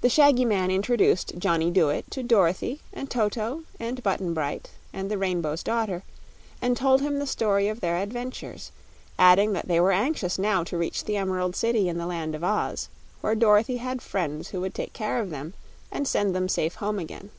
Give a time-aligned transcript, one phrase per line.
[0.00, 5.16] The shaggy man introduced Johnny Dooit to Dorothy and Toto and Button Bright and the
[5.16, 6.02] Rainbow's Daughter,
[6.60, 8.72] and told him the story of their adventures,
[9.20, 12.42] adding that they were anxious now to reach the Emerald City in the Land of
[12.42, 12.88] Oz,
[13.20, 15.54] where Dorothy had friends who would take care of them
[15.92, 17.30] and send them safe home again.